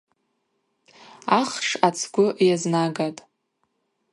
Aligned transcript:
Ахш 1.39 1.69
ацгвы 1.87 2.27
йазнагатӏ. 2.47 3.21